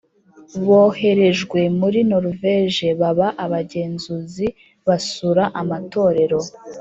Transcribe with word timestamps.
Boherejwe 0.65 1.59
muri 1.79 1.99
noruveje 2.09 2.87
baba 2.99 3.27
abagenzuzi 3.43 4.47
basura 4.87 5.43
amatorero 5.61 6.39